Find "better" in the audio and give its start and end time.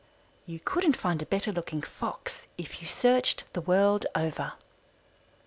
1.27-1.51